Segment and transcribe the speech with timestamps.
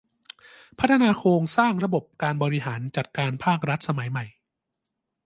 [0.79, 4.25] พัฒนาโครงสร้างระบบการบริหารจัดการภาครัฐสมัยใหม่